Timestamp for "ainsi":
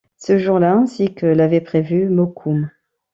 0.73-1.13